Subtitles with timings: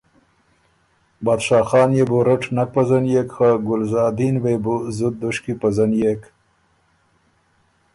[1.25, 6.21] بادشاه خان يې بو رټ نک پزنيېک خه ګلزادین وې بُو زُت دُشکی پزنيېک،